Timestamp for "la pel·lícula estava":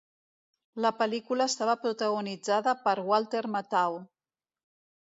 0.85-1.75